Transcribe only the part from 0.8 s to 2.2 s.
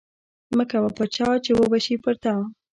پر چا چې ونشي پر